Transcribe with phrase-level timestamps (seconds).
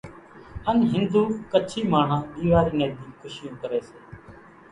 [0.69, 1.21] ان ھنڌو
[1.51, 3.95] ڪڇي ماڻۿان ۮيواري ني ۮي خوشيون ڪري سي